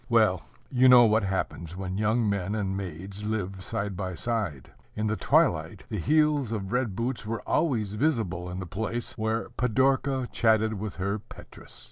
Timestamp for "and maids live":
2.55-3.63